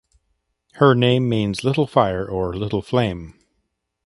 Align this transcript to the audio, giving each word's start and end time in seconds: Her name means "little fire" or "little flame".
Her 0.77 0.95
name 0.95 1.29
means 1.29 1.63
"little 1.63 1.85
fire" 1.85 2.25
or 2.27 2.55
"little 2.55 2.81
flame". 2.81 3.39